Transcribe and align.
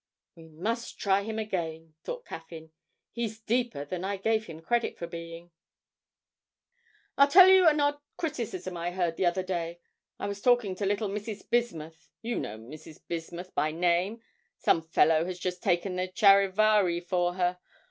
('We 0.33 0.47
must 0.47 0.97
try 0.97 1.21
him 1.21 1.37
again,' 1.37 1.93
thought 2.03 2.25
Caffyn; 2.25 2.71
'he's 3.11 3.39
deeper 3.39 3.85
than 3.85 4.03
I 4.03 4.17
gave 4.17 4.47
him 4.47 4.59
credit 4.59 4.97
for 4.97 5.05
being.') 5.05 5.51
'I'll 7.19 7.27
tell 7.27 7.47
you 7.47 7.67
an 7.67 7.79
odd 7.79 7.99
criticism 8.17 8.75
I 8.75 8.89
heard 8.89 9.15
the 9.15 9.27
other 9.27 9.43
day. 9.43 9.79
I 10.17 10.25
was 10.27 10.41
talking 10.41 10.73
to 10.77 10.87
little 10.87 11.07
Mrs. 11.09 11.47
Bismuth 11.47 12.09
you 12.23 12.39
know 12.39 12.57
Mrs. 12.57 12.99
Bismuth 13.07 13.53
by 13.53 13.69
name? 13.71 14.23
Some 14.57 14.81
fellow 14.81 15.23
has 15.25 15.37
just 15.37 15.61
taken 15.61 15.97
the 15.97 16.07
"Charivari" 16.07 16.99
for 16.99 17.35
her. 17.35 17.59